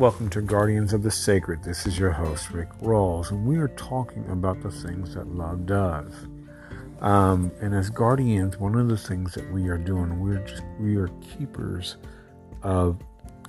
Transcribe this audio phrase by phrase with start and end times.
[0.00, 1.62] Welcome to Guardians of the Sacred.
[1.62, 5.66] This is your host, Rick Rawls, and we are talking about the things that love
[5.66, 6.10] does.
[7.02, 10.96] Um, and as guardians, one of the things that we are doing, we're just, we
[10.96, 11.98] are keepers
[12.62, 12.98] of,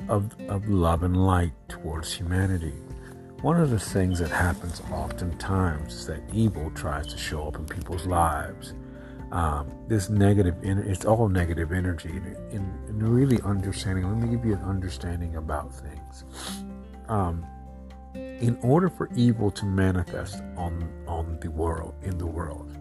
[0.10, 2.76] of of love and light towards humanity.
[3.42, 7.66] One of the things that happens oftentimes is that evil tries to show up in
[7.66, 8.74] people's lives.
[9.32, 12.10] Um, this negative, it's all negative energy.
[12.10, 16.26] And, and, really understanding, let me give you an understanding about things.
[17.08, 17.46] Um,
[18.14, 22.76] in order for evil to manifest on on the world, in the world,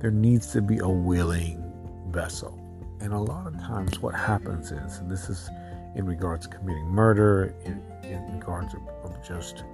[0.00, 1.62] there needs to be a willing
[2.08, 2.58] vessel.
[3.00, 5.50] And a lot of times, what happens is, and this is
[5.96, 9.64] in regards to committing murder, in, in regards of, of just,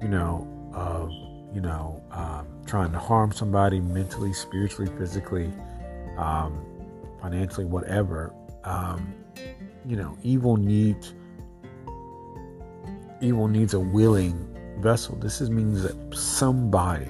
[0.00, 1.10] you know, of
[1.54, 5.52] you know, um, trying to harm somebody mentally, spiritually, physically,
[6.16, 6.64] um,
[7.20, 8.32] financially, whatever.
[8.64, 9.14] Um,
[9.86, 11.14] you know, evil needs
[13.20, 14.46] evil needs a willing
[14.78, 15.16] vessel.
[15.16, 17.08] This is, means that somebody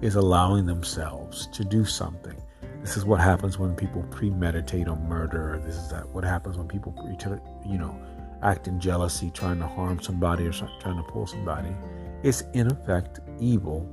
[0.00, 2.36] is allowing themselves to do something.
[2.80, 5.60] This is what happens when people premeditate on murder.
[5.64, 6.94] This is that what happens when people,
[7.66, 8.00] you know,
[8.42, 11.74] act in jealousy, trying to harm somebody or trying to pull somebody.
[12.22, 13.88] It's in effect evil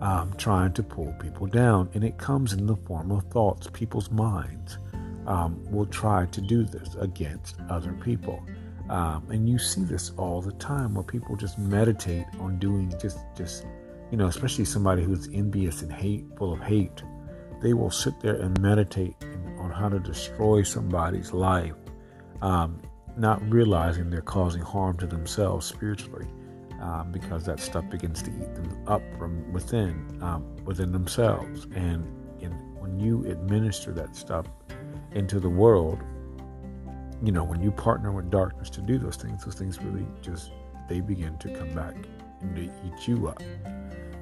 [0.00, 1.88] um, trying to pull people down.
[1.94, 3.68] And it comes in the form of thoughts.
[3.72, 4.78] People's minds
[5.26, 8.42] um, will try to do this against other people.
[8.88, 13.18] Um, and you see this all the time where people just meditate on doing just,
[13.36, 13.66] just,
[14.10, 17.02] you know, especially somebody who's envious and hate, full of hate.
[17.62, 19.14] They will sit there and meditate
[19.58, 21.74] on how to destroy somebody's life,
[22.42, 22.80] um,
[23.16, 26.26] not realizing they're causing harm to themselves spiritually
[26.80, 31.66] um, because that stuff begins to eat them up from within, um, within themselves.
[31.74, 32.04] And
[32.40, 34.46] in, when you administer that stuff
[35.12, 35.98] into the world,
[37.22, 40.52] you know, when you partner with darkness to do those things, those things really just
[40.88, 41.94] they begin to come back
[42.40, 43.42] and to eat you up.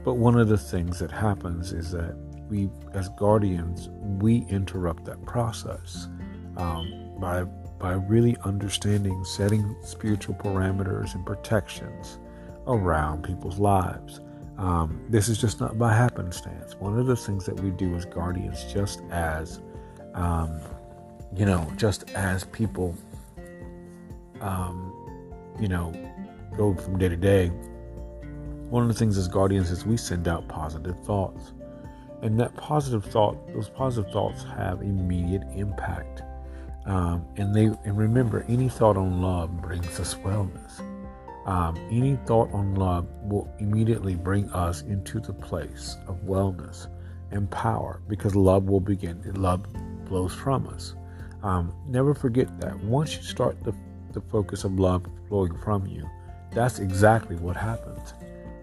[0.04, 2.16] But one of the things that happens is that
[2.48, 3.88] we, as guardians,
[4.20, 6.08] we interrupt that process
[6.56, 7.44] um, by
[7.78, 12.18] by really understanding, setting spiritual parameters and protections
[12.68, 14.20] around people's lives.
[14.58, 16.74] Um, this is just not by happenstance.
[16.76, 19.60] One of the things that we do as guardians, just as,
[20.14, 20.60] um,
[21.34, 22.94] you know, just as people,
[24.40, 24.92] um,
[25.60, 25.92] you know,
[26.56, 27.48] go from day to day,
[28.68, 31.52] one of the things as guardians is we send out positive thoughts.
[32.20, 36.22] And that positive thought, those positive thoughts have immediate impact.
[36.84, 40.80] Um, and they and remember, any thought on love brings us wellness
[41.48, 46.88] um, any thought on love will immediately bring us into the place of wellness
[47.30, 49.22] and power because love will begin.
[49.34, 49.66] Love
[50.06, 50.94] flows from us.
[51.42, 52.78] Um, never forget that.
[52.80, 53.72] Once you start the,
[54.12, 56.06] the focus of love flowing from you,
[56.52, 58.12] that's exactly what happens.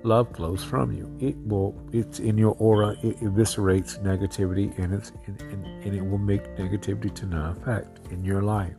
[0.04, 1.12] Love flows from you.
[1.20, 1.76] It will.
[1.92, 2.96] It's in your aura.
[3.02, 8.12] It eviscerates negativity, and it's and, and, and it will make negativity to no effect
[8.12, 8.76] in your life.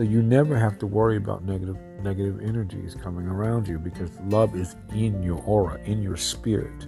[0.00, 4.56] So you never have to worry about negative negative energies coming around you because love
[4.56, 6.86] is in your aura, in your spirit.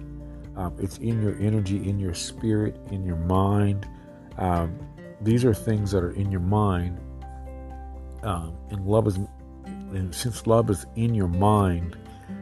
[0.55, 3.87] Um, it's in your energy, in your spirit, in your mind.
[4.39, 4.79] Um,
[5.21, 6.99] these are things that are in your mind,
[8.23, 9.19] um, and love is,
[9.67, 11.95] and since love is in your mind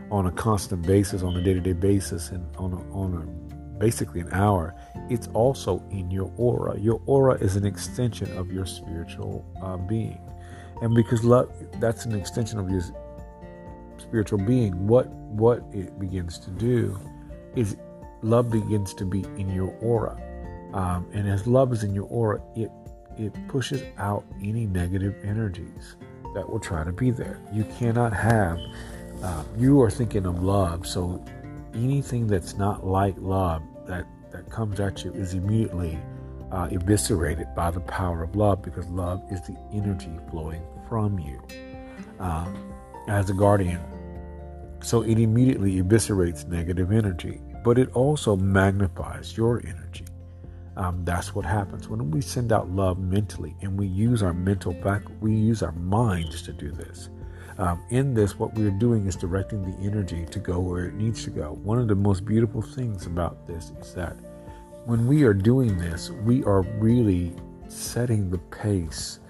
[0.10, 4.30] on a constant basis, on a day-to-day basis, and on a, on a basically an
[4.32, 4.74] hour,
[5.10, 6.80] it's also in your aura.
[6.80, 10.31] Your aura is an extension of your spiritual uh, being.
[10.82, 12.82] And because love, that's an extension of your
[13.98, 14.88] spiritual being.
[14.88, 17.00] What what it begins to do
[17.56, 17.78] is
[18.24, 20.20] love begins to be in your aura,
[20.74, 22.72] um, and as love is in your aura, it
[23.18, 25.96] it pushes out any negative energies
[26.34, 27.40] that will try to be there.
[27.54, 28.60] You cannot have.
[29.22, 31.24] Uh, you are thinking of love, so
[31.76, 36.00] anything that's not like love that that comes at you is immediately
[36.52, 40.62] uh, eviscerated by the power of love because love is the energy flowing
[40.92, 41.42] from you
[42.20, 42.46] uh,
[43.08, 43.80] as a guardian.
[44.82, 50.04] So it immediately eviscerates negative energy, but it also magnifies your energy.
[50.76, 54.74] Um, that's what happens when we send out love mentally and we use our mental
[54.74, 57.08] back, we use our minds to do this.
[57.58, 61.24] Um, in this, what we're doing is directing the energy to go where it needs
[61.24, 61.54] to go.
[61.64, 64.18] One of the most beautiful things about this is that
[64.84, 67.34] when we are doing this, we are really
[67.70, 69.22] setting the pace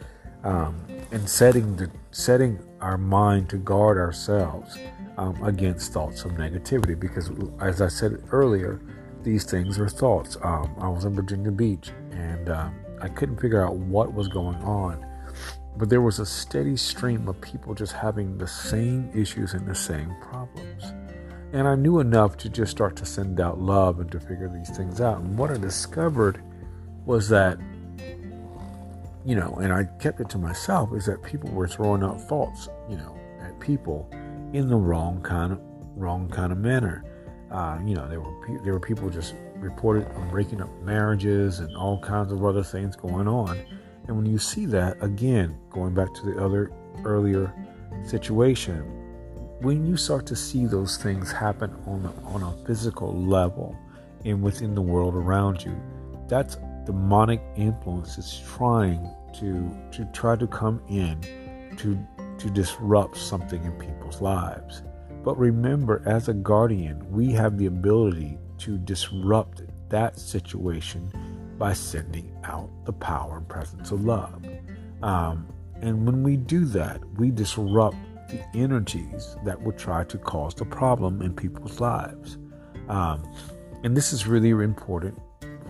[0.44, 4.78] um, and setting the setting our mind to guard ourselves
[5.18, 7.00] um, against thoughts of negativity.
[7.00, 8.82] Because, as I said earlier,
[9.24, 10.38] these things are thoughts.
[10.42, 14.58] Um, I was in Virginia Beach and um, I couldn't figure out what was going
[14.58, 15.06] on.
[15.78, 19.76] but there was a steady stream of people just having the same issues and the
[19.76, 20.94] same problems.
[21.54, 24.76] And I knew enough to just start to send out love and to figure these
[24.76, 25.20] things out.
[25.20, 26.42] And what I discovered
[27.06, 27.58] was that,
[29.26, 32.70] you know, and I kept it to myself, is that people were throwing out thoughts,
[32.90, 34.10] you know, at people
[34.54, 35.60] in the wrong kind of
[35.96, 37.04] wrong kind of manner.
[37.52, 41.76] Uh, you know, there were there were people just reported on breaking up marriages and
[41.76, 43.60] all kinds of other things going on.
[44.08, 46.72] And when you see that, again, going back to the other
[47.04, 47.54] earlier
[48.04, 48.80] situation,
[49.62, 53.78] when you start to see those things happen on a, on a physical level
[54.26, 55.80] and within the world around you,
[56.28, 61.20] that's demonic influence is trying to to try to come in
[61.78, 61.98] to
[62.38, 64.84] to disrupt something in people's lives.
[65.24, 71.12] But remember, as a guardian, we have the ability to disrupt that situation
[71.60, 74.44] by sending out the power and presence of love.
[75.04, 75.48] Um,
[75.82, 77.98] and when we do that, we disrupt
[78.30, 82.40] the energies that would try to cause the problem in people's lives.
[82.88, 83.24] Um,
[83.84, 85.20] and this is really important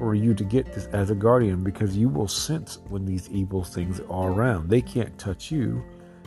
[0.02, 3.64] for you to get this as a guardian because you will sense when these evil
[3.64, 4.68] things are around.
[4.68, 5.84] They can't touch you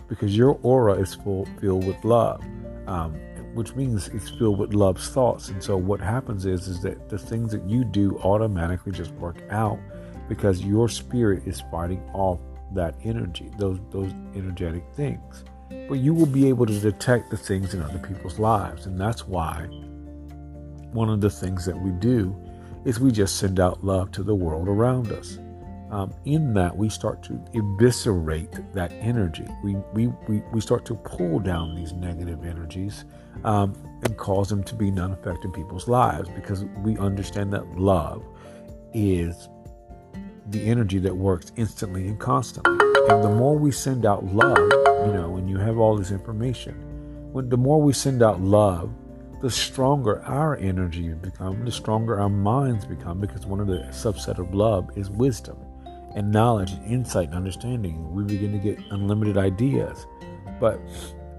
[0.06, 2.40] because your aura is full, filled with love,
[2.86, 3.14] um,
[3.54, 5.48] which means it's filled with love's thoughts.
[5.48, 9.42] And so what happens is, is that the things that you do automatically just work
[9.50, 9.80] out
[10.28, 12.38] because your spirit is fighting off
[12.74, 15.42] that energy, those those energetic things.
[15.88, 19.26] But you will be able to detect the things in other people's lives, and that's
[19.26, 19.66] why
[20.92, 22.36] one of the things that we do
[22.84, 25.38] is we just send out love to the world around us
[25.90, 29.46] um, in that we start to eviscerate that energy.
[29.62, 33.04] We, we, we, we start to pull down these negative energies
[33.44, 37.78] um, and cause them to be non effective in people's lives because we understand that
[37.78, 38.24] love
[38.92, 39.48] is
[40.48, 42.72] the energy that works instantly and constantly.
[43.08, 46.74] And the more we send out love, you know, when you have all this information,
[47.32, 48.92] when the more we send out love,
[49.44, 54.38] the stronger our energy become, the stronger our minds become, because one of the subset
[54.38, 55.58] of love is wisdom
[56.14, 58.10] and knowledge and insight and understanding.
[58.14, 60.06] We begin to get unlimited ideas.
[60.58, 60.80] But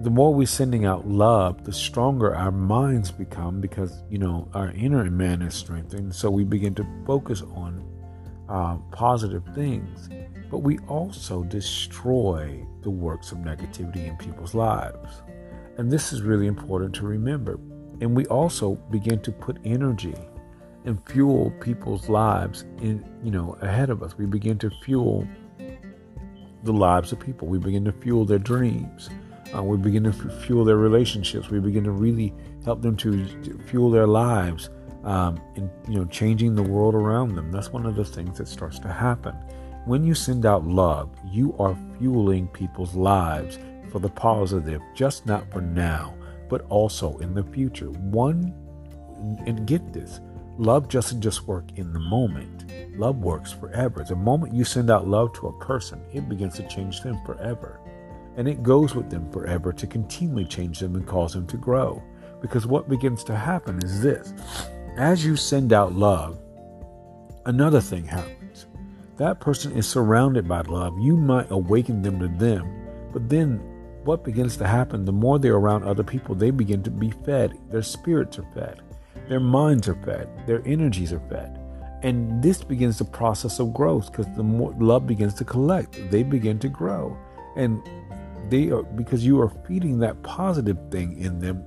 [0.02, 4.70] the more we're sending out love, the stronger our minds become because, you know, our
[4.74, 6.14] inner man is strengthened.
[6.14, 7.84] So we begin to focus on
[8.48, 10.10] uh, positive things.
[10.52, 15.24] But we also destroy the works of negativity in people's lives.
[15.80, 17.60] And this is really important to remember.
[18.02, 20.16] And we also begin to put energy
[20.86, 24.18] and fuel people's lives in you know ahead of us.
[24.18, 25.28] We begin to fuel
[26.64, 27.48] the lives of people.
[27.48, 29.10] We begin to fuel their dreams.
[29.56, 31.50] Uh, we begin to f- fuel their relationships.
[31.50, 32.34] We begin to really
[32.64, 34.70] help them to, to fuel their lives
[35.04, 37.52] um, in you know changing the world around them.
[37.52, 39.36] That's one of the things that starts to happen.
[39.86, 43.60] When you send out love you are fueling people's lives
[43.92, 46.16] for the positive just not for now
[46.50, 48.54] but also in the future one
[49.46, 50.20] and get this
[50.58, 52.72] Love doesn't just work in the moment.
[52.98, 54.06] Love works forever.
[54.08, 57.82] The moment you send out love to a person, it begins to change them forever.
[58.38, 62.02] And it goes with them forever to continually change them and cause them to grow.
[62.42, 64.34] Because what begins to happen is this
[64.98, 66.40] as you send out love,
[67.46, 68.68] another thing happens.
[69.18, 70.98] That person is surrounded by love.
[71.00, 73.60] You might awaken them to them, but then
[74.06, 77.58] what begins to happen, the more they're around other people, they begin to be fed.
[77.70, 78.82] Their spirits are fed.
[79.28, 81.60] Their minds are fed, their energies are fed.
[82.04, 86.22] And this begins the process of growth because the more love begins to collect, they
[86.22, 87.18] begin to grow.
[87.56, 87.82] And
[88.50, 91.64] they are because you are feeding that positive thing in them,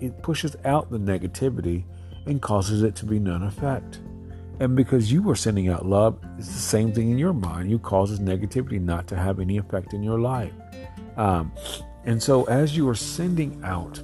[0.00, 1.84] it pushes out the negativity
[2.26, 4.00] and causes it to be none effect.
[4.60, 7.70] And because you are sending out love, it's the same thing in your mind.
[7.70, 10.52] You causes negativity not to have any effect in your life.
[11.18, 11.52] Um,
[12.04, 14.00] and so as you are sending out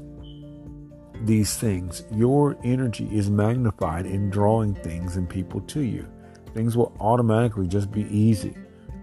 [1.22, 6.06] these things, your energy is magnified in drawing things and people to you.
[6.52, 8.54] Things will automatically just be easy.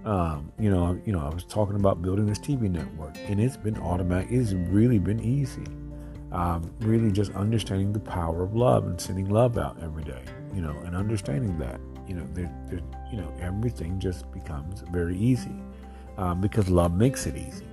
[0.05, 3.57] Um, you know, you know, I was talking about building this TV network, and it's
[3.57, 4.27] been automatic.
[4.31, 5.63] It's really been easy.
[6.31, 10.23] Um, really, just understanding the power of love and sending love out every day.
[10.53, 11.79] You know, and understanding that.
[12.07, 12.27] You know,
[13.11, 15.55] you know, everything just becomes very easy
[16.17, 17.65] um, because love makes it easy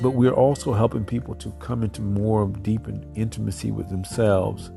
[0.00, 4.70] but we're also helping people to come into more of deep intimacy with themselves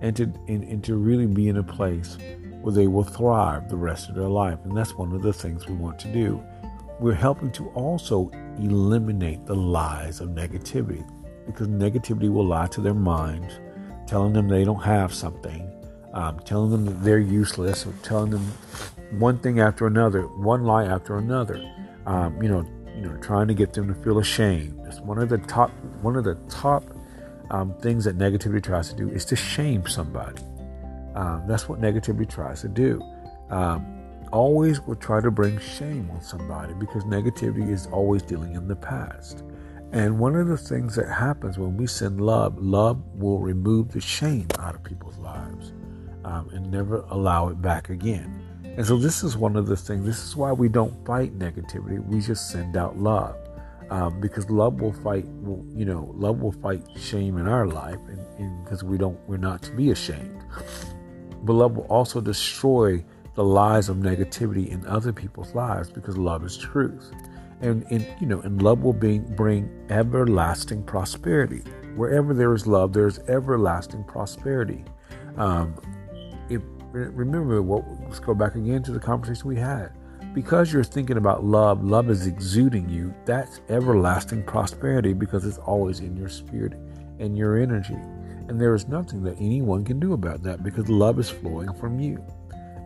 [0.00, 2.18] and to and, and, to really be in a place
[2.60, 5.66] where they will thrive the rest of their life and that's one of the things
[5.66, 6.42] we want to do
[7.00, 11.04] we're helping to also eliminate the lies of negativity
[11.46, 13.60] because negativity will lie to their minds
[14.06, 15.68] telling them they don't have something
[16.12, 18.46] um, telling them that they're useless or telling them
[19.18, 21.62] one thing after another, one lie after another.
[22.06, 24.78] Um, you know, you know, trying to get them to feel ashamed.
[24.86, 25.70] It's one of the top,
[26.02, 26.84] one of the top
[27.50, 30.42] um, things that negativity tries to do is to shame somebody.
[31.14, 33.02] Um, that's what negativity tries to do.
[33.50, 38.66] Um, always will try to bring shame on somebody because negativity is always dealing in
[38.66, 39.44] the past.
[39.92, 44.00] And one of the things that happens when we send love, love will remove the
[44.00, 45.72] shame out of people's lives
[46.24, 48.41] um, and never allow it back again.
[48.76, 52.04] And so, this is one of the things, this is why we don't fight negativity.
[52.06, 53.36] We just send out love.
[53.90, 55.26] Um, because love will fight,
[55.74, 57.98] you know, love will fight shame in our life,
[58.38, 60.42] and because we don't, we're not to be ashamed.
[61.42, 66.44] But love will also destroy the lies of negativity in other people's lives because love
[66.44, 67.12] is truth.
[67.60, 71.62] And, and you know, and love will bring, bring everlasting prosperity.
[71.94, 74.84] Wherever there is love, there's everlasting prosperity.
[75.36, 75.74] Um,
[76.92, 79.92] remember what let's go back again to the conversation we had.
[80.34, 86.00] Because you're thinking about love, love is exuding you, that's everlasting prosperity because it's always
[86.00, 86.72] in your spirit
[87.18, 87.98] and your energy.
[88.48, 92.00] And there is nothing that anyone can do about that because love is flowing from
[92.00, 92.24] you.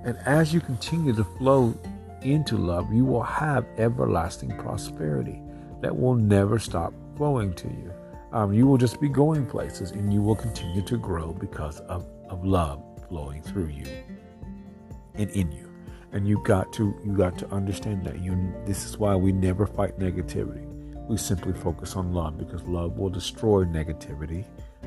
[0.04, 1.74] And as you continue to flow
[2.22, 5.40] into love, you will have everlasting prosperity
[5.82, 7.92] that will never stop flowing to you.
[8.32, 12.06] Um, you will just be going places and you will continue to grow because of,
[12.28, 13.86] of love flowing through you
[15.14, 15.70] and in you.
[16.12, 19.66] And you got to you got to understand that you this is why we never
[19.66, 20.64] fight negativity.
[21.08, 24.44] We simply focus on love because love will destroy negativity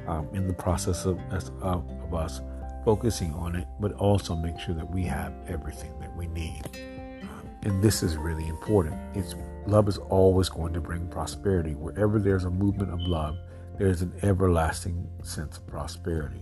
[0.08, 2.42] um, in the process of, of, of us
[2.84, 6.62] focusing on it, but also make sure that we have everything that we need.
[7.64, 8.96] And this is really important.
[9.16, 9.36] It's
[9.68, 11.76] love is always going to bring prosperity.
[11.76, 13.38] Wherever there's a movement of love,
[13.78, 16.42] there's an everlasting sense of prosperity.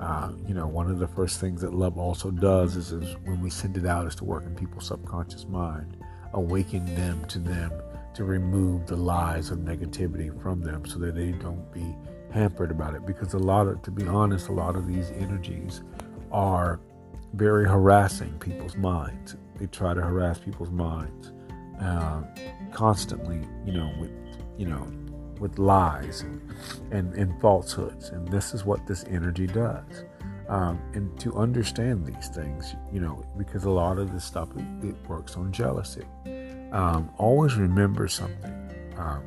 [0.00, 3.40] Uh, you know, one of the first things that love also does is, is when
[3.40, 5.96] we send it out is to work in people's subconscious mind,
[6.34, 7.72] awaken them to them
[8.14, 11.94] to remove the lies of negativity from them so that they don't be
[12.32, 15.82] hampered about it because a lot of, to be honest, a lot of these energies
[16.32, 16.80] are
[17.34, 19.36] very harassing people's minds.
[19.58, 21.32] They try to harass people's minds
[21.80, 22.22] uh,
[22.72, 24.10] constantly, you know, with,
[24.56, 24.86] you know,
[25.40, 26.54] with lies and,
[26.90, 28.10] and, and falsehoods.
[28.10, 30.04] And this is what this energy does.
[30.48, 34.88] Um, and to understand these things, you know, because a lot of this stuff it,
[34.88, 36.04] it works on jealousy.
[36.72, 38.54] Um, always remember something.
[38.96, 39.22] Um,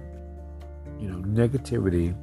[0.97, 2.15] you know, negativity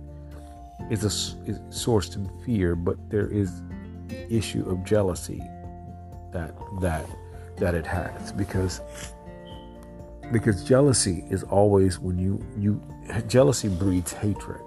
[0.91, 3.63] is, a, is sourced in fear, but there is
[4.09, 5.43] the issue of jealousy
[6.33, 7.07] that that
[7.57, 8.81] that it has because
[10.33, 12.81] because jealousy is always when you you
[13.27, 14.63] jealousy breeds hatred.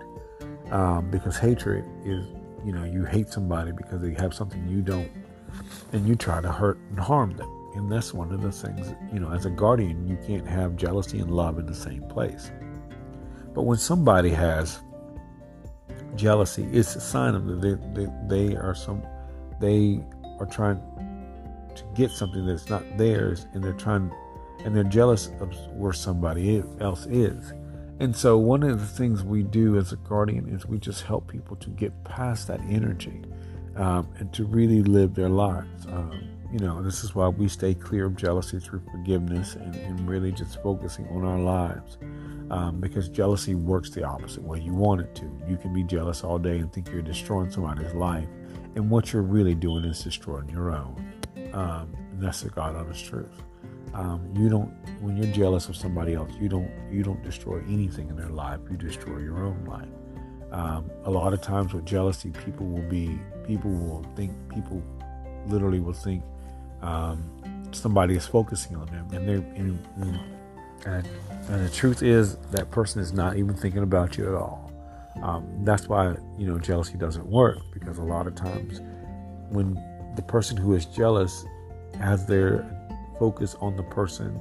[0.72, 2.28] Um, because hatred is
[2.64, 5.10] you know you hate somebody because they have something you don't
[5.94, 7.50] and you try to hurt and harm them.
[7.76, 11.20] And that's one of the things you know as a guardian you can't have jealousy
[11.20, 12.52] and love in the same place.
[13.54, 14.80] But when somebody has
[16.16, 19.02] jealousy it's a sign of that they, they, they are some
[19.60, 20.04] they
[20.40, 20.82] are trying
[21.76, 24.12] to get something that's not theirs and they're trying
[24.64, 27.54] and they're jealous of where somebody else is
[28.00, 31.28] and so one of the things we do as a guardian is we just help
[31.28, 33.22] people to get past that energy
[33.76, 37.74] um, and to really live their lives um, you know this is why we stay
[37.74, 41.98] clear of jealousy through forgiveness and, and really just focusing on our lives
[42.52, 45.26] um, because jealousy works the opposite way you want it to.
[45.48, 48.28] You can be jealous all day and think you're destroying somebody's life,
[48.76, 51.14] and what you're really doing is destroying your own.
[51.54, 53.44] Um, that's the God honest truth.
[53.94, 58.10] Um, you don't when you're jealous of somebody else, you don't you don't destroy anything
[58.10, 58.60] in their life.
[58.70, 59.88] You destroy your own life.
[60.52, 64.84] Um, a lot of times with jealousy, people will be people will think people
[65.48, 66.24] literally will think
[66.82, 67.24] um,
[67.72, 70.20] somebody is focusing on them, and they're and, and
[70.86, 74.72] and the truth is, that person is not even thinking about you at all.
[75.22, 78.82] Um, that's why, you know, jealousy doesn't work because a lot of times
[79.50, 79.74] when
[80.16, 81.46] the person who is jealous
[82.00, 82.60] has their
[83.20, 84.40] focus on the person,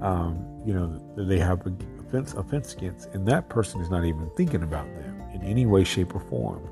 [0.00, 0.86] um, you know,
[1.16, 1.66] that they have
[2.00, 5.84] offense, offense against, and that person is not even thinking about them in any way,
[5.84, 6.68] shape, or form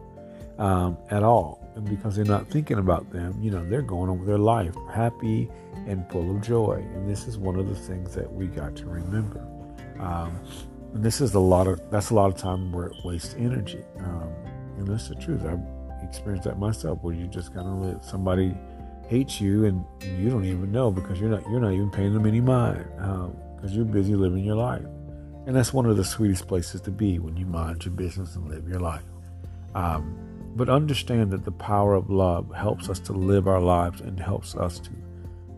[0.58, 1.58] um, at all.
[1.74, 4.74] And because they're not thinking about them, you know, they're going on with their life
[4.92, 5.50] happy
[5.86, 6.84] and full of joy.
[6.94, 9.40] And this is one of the things that we got to remember.
[9.98, 10.38] Um,
[10.94, 13.84] and this is a lot of that's a lot of time where it wastes energy.
[13.98, 14.28] Um,
[14.78, 15.44] and that's the truth.
[15.44, 15.60] I've
[16.02, 18.54] experienced that myself, where you just kind of let somebody
[19.10, 19.84] hate you, and
[20.20, 23.72] you don't even know because you're not you're not even paying them any mind because
[23.72, 24.84] um, you're busy living your life.
[25.46, 28.48] And that's one of the sweetest places to be when you mind your business and
[28.48, 29.02] live your life.
[29.74, 30.16] Um,
[30.54, 34.54] but understand that the power of love helps us to live our lives and helps
[34.54, 34.90] us to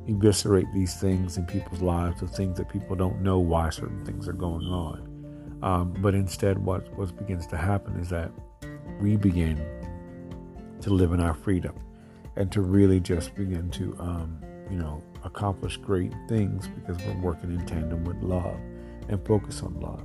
[0.08, 4.28] eviscerate these things in people's lives, the things that people don't know why certain things
[4.28, 5.58] are going on.
[5.62, 8.30] Um, but instead, what, what begins to happen is that
[9.00, 9.62] we begin
[10.80, 11.74] to live in our freedom
[12.36, 14.38] and to really just begin to, um,
[14.70, 18.56] you know, accomplish great things because we're working in tandem with love
[19.08, 20.04] and focus on love.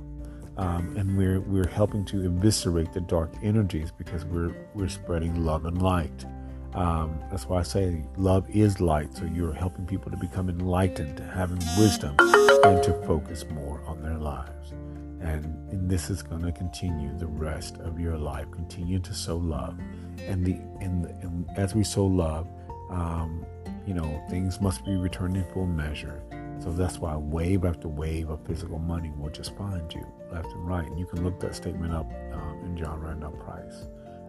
[0.56, 5.66] Um, and we're we're helping to eviscerate the dark energies because we're we're spreading love
[5.66, 6.26] and light.
[6.74, 9.14] Um, that's why I say love is light.
[9.14, 14.02] So you're helping people to become enlightened, to having wisdom, and to focus more on
[14.02, 14.72] their lives.
[15.20, 15.54] And,
[15.88, 18.50] this is going to continue the rest of your life.
[18.50, 19.78] Continue to sow love,
[20.26, 22.46] and the and, and as we sow love,
[22.90, 23.44] um,
[23.86, 26.22] you know things must be returned in full measure.
[26.60, 30.66] So that's why wave after wave of physical money will just find you left and
[30.66, 30.86] right.
[30.86, 33.86] And you can look that statement up um, in John Randolph Price.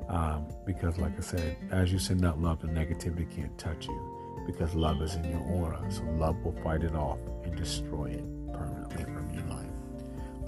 [0.08, 4.43] Um, because, like I said, as you send out love, the negativity can't touch you
[4.46, 5.84] because love is in your aura.
[5.89, 8.38] So love will fight it off and destroy it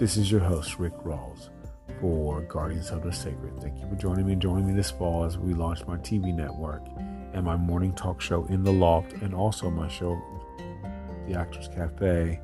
[0.02, 1.50] This is your host, Rick Rawls,
[2.00, 3.60] for Guardians of the Sacred.
[3.60, 4.32] Thank you for joining me.
[4.32, 6.82] and joining me this fall as we launch my TV network
[7.34, 10.20] and my morning talk show in the loft, and also my show,
[11.28, 12.40] The Actors Cafe,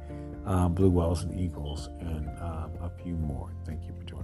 [0.47, 3.51] uh, Blue Wells and Eagles, and um, a few more.
[3.67, 4.18] Thank you for joining.